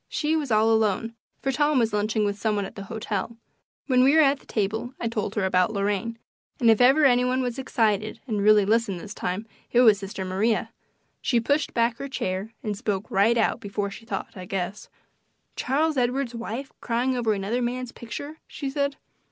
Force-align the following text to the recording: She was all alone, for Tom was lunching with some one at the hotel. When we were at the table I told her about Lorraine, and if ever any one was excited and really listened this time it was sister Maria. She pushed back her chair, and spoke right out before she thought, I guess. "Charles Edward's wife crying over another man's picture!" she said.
She 0.09 0.35
was 0.35 0.49
all 0.49 0.71
alone, 0.71 1.13
for 1.43 1.51
Tom 1.51 1.77
was 1.77 1.93
lunching 1.93 2.25
with 2.25 2.35
some 2.35 2.55
one 2.55 2.65
at 2.65 2.73
the 2.73 2.85
hotel. 2.85 3.37
When 3.85 4.03
we 4.03 4.15
were 4.15 4.21
at 4.23 4.39
the 4.39 4.47
table 4.47 4.95
I 4.99 5.07
told 5.07 5.35
her 5.35 5.45
about 5.45 5.73
Lorraine, 5.73 6.17
and 6.59 6.71
if 6.71 6.81
ever 6.81 7.05
any 7.05 7.23
one 7.23 7.43
was 7.43 7.59
excited 7.59 8.19
and 8.25 8.41
really 8.41 8.65
listened 8.65 8.99
this 8.99 9.13
time 9.13 9.45
it 9.71 9.81
was 9.81 9.99
sister 9.99 10.25
Maria. 10.25 10.71
She 11.21 11.39
pushed 11.39 11.75
back 11.75 11.97
her 11.97 12.07
chair, 12.09 12.51
and 12.63 12.75
spoke 12.75 13.11
right 13.11 13.37
out 13.37 13.59
before 13.59 13.91
she 13.91 14.07
thought, 14.07 14.35
I 14.35 14.45
guess. 14.45 14.89
"Charles 15.55 15.97
Edward's 15.97 16.33
wife 16.33 16.71
crying 16.81 17.15
over 17.15 17.33
another 17.35 17.61
man's 17.61 17.91
picture!" 17.91 18.39
she 18.47 18.71
said. 18.71 18.95